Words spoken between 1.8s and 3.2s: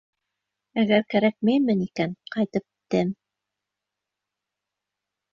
икән, ҡайтып китәм!